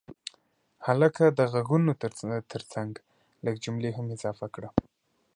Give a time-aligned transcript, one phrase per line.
[0.85, 1.91] هلکه د غږونو
[2.53, 2.91] ترڅنګ
[3.45, 4.69] لږ جملې هم اضافه کړه.